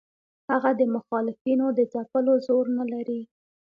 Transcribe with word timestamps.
هغه 0.49 0.71
د 0.79 0.81
مخالفینو 0.95 1.65
د 1.77 1.79
ځپلو 1.93 2.33
زور 2.47 2.65
نه 2.77 2.85
لري. 2.93 3.21